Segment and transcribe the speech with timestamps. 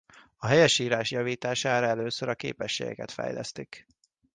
[0.37, 3.87] A helyesírás javítására először a képességeket fejlesztik.